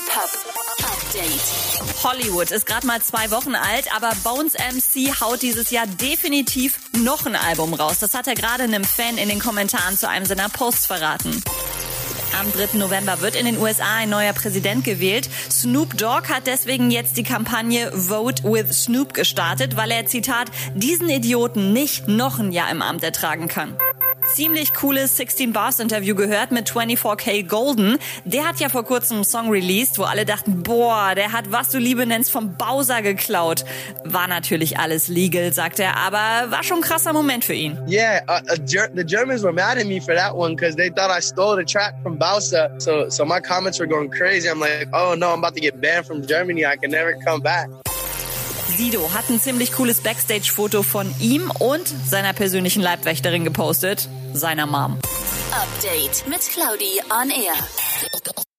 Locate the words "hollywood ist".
2.04-2.64